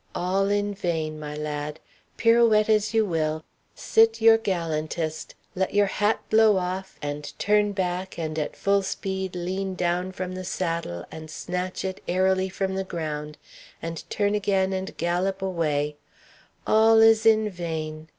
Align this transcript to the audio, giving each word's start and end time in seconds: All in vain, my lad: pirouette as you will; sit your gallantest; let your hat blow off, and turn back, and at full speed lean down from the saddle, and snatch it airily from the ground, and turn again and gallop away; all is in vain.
All 0.15 0.47
in 0.47 0.73
vain, 0.73 1.19
my 1.19 1.35
lad: 1.35 1.79
pirouette 2.17 2.69
as 2.69 2.91
you 2.91 3.05
will; 3.05 3.45
sit 3.75 4.19
your 4.19 4.39
gallantest; 4.39 5.35
let 5.53 5.75
your 5.75 5.85
hat 5.85 6.19
blow 6.31 6.57
off, 6.57 6.97
and 7.03 7.31
turn 7.37 7.71
back, 7.71 8.17
and 8.17 8.39
at 8.39 8.55
full 8.55 8.81
speed 8.81 9.35
lean 9.35 9.75
down 9.75 10.11
from 10.11 10.31
the 10.33 10.43
saddle, 10.43 11.05
and 11.11 11.29
snatch 11.29 11.85
it 11.85 12.01
airily 12.07 12.49
from 12.49 12.73
the 12.73 12.83
ground, 12.83 13.37
and 13.79 14.09
turn 14.09 14.33
again 14.33 14.73
and 14.73 14.97
gallop 14.97 15.43
away; 15.43 15.97
all 16.65 16.97
is 16.99 17.23
in 17.23 17.47
vain. 17.51 18.07